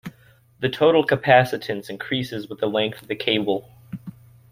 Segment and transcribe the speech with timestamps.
[0.61, 3.69] The total capacitance increases with the length of the cable.